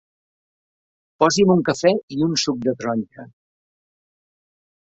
Posi'm 1.23 1.53
un 1.57 1.61
cafè 1.69 1.93
i 2.17 2.25
un 2.31 2.35
suc 2.45 2.65
de 2.69 2.73
taronja. 2.81 3.29